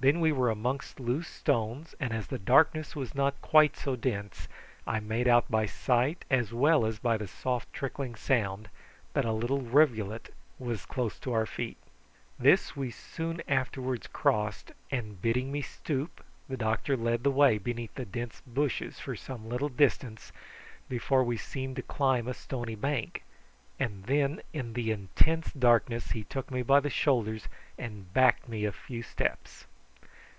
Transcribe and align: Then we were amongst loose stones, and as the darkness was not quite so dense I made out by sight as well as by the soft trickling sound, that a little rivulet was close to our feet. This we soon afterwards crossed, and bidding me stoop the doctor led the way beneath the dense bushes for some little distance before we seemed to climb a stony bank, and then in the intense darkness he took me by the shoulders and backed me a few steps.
Then 0.00 0.20
we 0.20 0.30
were 0.30 0.48
amongst 0.48 1.00
loose 1.00 1.26
stones, 1.26 1.96
and 1.98 2.12
as 2.12 2.28
the 2.28 2.38
darkness 2.38 2.94
was 2.94 3.16
not 3.16 3.42
quite 3.42 3.76
so 3.76 3.96
dense 3.96 4.46
I 4.86 5.00
made 5.00 5.26
out 5.26 5.50
by 5.50 5.66
sight 5.66 6.24
as 6.30 6.52
well 6.52 6.86
as 6.86 7.00
by 7.00 7.16
the 7.16 7.26
soft 7.26 7.72
trickling 7.72 8.14
sound, 8.14 8.68
that 9.14 9.24
a 9.24 9.32
little 9.32 9.60
rivulet 9.62 10.32
was 10.56 10.86
close 10.86 11.18
to 11.18 11.32
our 11.32 11.46
feet. 11.46 11.78
This 12.38 12.76
we 12.76 12.92
soon 12.92 13.42
afterwards 13.48 14.06
crossed, 14.06 14.70
and 14.92 15.20
bidding 15.20 15.50
me 15.50 15.62
stoop 15.62 16.22
the 16.48 16.56
doctor 16.56 16.96
led 16.96 17.24
the 17.24 17.32
way 17.32 17.58
beneath 17.58 17.96
the 17.96 18.04
dense 18.04 18.40
bushes 18.46 19.00
for 19.00 19.16
some 19.16 19.48
little 19.48 19.68
distance 19.68 20.30
before 20.88 21.24
we 21.24 21.36
seemed 21.36 21.74
to 21.74 21.82
climb 21.82 22.28
a 22.28 22.34
stony 22.34 22.76
bank, 22.76 23.24
and 23.80 24.04
then 24.04 24.42
in 24.52 24.74
the 24.74 24.92
intense 24.92 25.52
darkness 25.52 26.12
he 26.12 26.22
took 26.22 26.52
me 26.52 26.62
by 26.62 26.78
the 26.78 26.88
shoulders 26.88 27.48
and 27.76 28.14
backed 28.14 28.48
me 28.48 28.64
a 28.64 28.70
few 28.70 29.02
steps. 29.02 29.64